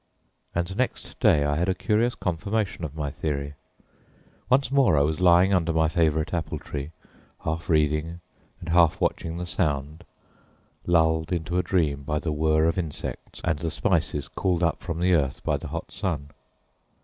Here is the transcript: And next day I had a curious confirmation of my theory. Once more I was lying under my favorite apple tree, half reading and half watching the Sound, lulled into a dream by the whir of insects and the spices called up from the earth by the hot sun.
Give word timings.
And 0.55 0.75
next 0.77 1.19
day 1.19 1.43
I 1.43 1.57
had 1.57 1.69
a 1.69 1.75
curious 1.75 2.15
confirmation 2.15 2.83
of 2.83 2.95
my 2.95 3.11
theory. 3.11 3.53
Once 4.49 4.71
more 4.71 4.97
I 4.97 5.01
was 5.01 5.19
lying 5.19 5.53
under 5.53 5.71
my 5.71 5.87
favorite 5.89 6.33
apple 6.33 6.57
tree, 6.57 6.89
half 7.41 7.69
reading 7.69 8.19
and 8.59 8.69
half 8.69 8.99
watching 8.99 9.37
the 9.37 9.45
Sound, 9.45 10.03
lulled 10.87 11.31
into 11.31 11.59
a 11.59 11.61
dream 11.61 12.01
by 12.01 12.17
the 12.17 12.31
whir 12.31 12.65
of 12.65 12.79
insects 12.79 13.41
and 13.43 13.59
the 13.59 13.69
spices 13.69 14.27
called 14.27 14.63
up 14.63 14.79
from 14.81 14.99
the 15.01 15.13
earth 15.13 15.43
by 15.43 15.55
the 15.55 15.67
hot 15.67 15.91
sun. 15.91 16.31